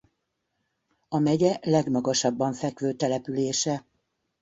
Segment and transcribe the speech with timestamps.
[1.09, 3.85] A megye legmagasabban fekvő települése.